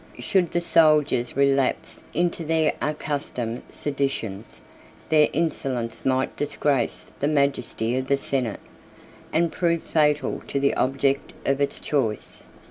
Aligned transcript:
Should 0.17 0.49
the 0.53 0.61
soldiers 0.61 1.37
relapse 1.37 2.01
into 2.11 2.43
their 2.43 2.73
accustomed 2.81 3.61
seditions, 3.69 4.63
their 5.09 5.27
insolence 5.31 6.03
might 6.07 6.35
disgrace 6.35 7.05
the 7.19 7.27
majesty 7.27 7.95
of 7.95 8.07
the 8.07 8.17
senate, 8.17 8.61
and 9.31 9.51
prove 9.51 9.83
fatal 9.83 10.41
to 10.47 10.59
the 10.59 10.73
object 10.73 11.33
of 11.45 11.61
its 11.61 11.79
choice. 11.79 12.47